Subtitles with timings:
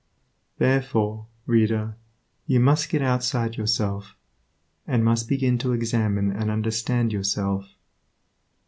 [0.57, 1.95] Therefore, reader,
[2.47, 4.15] you must get outside yourself,
[4.87, 7.75] and must begin to examine and understand yourself.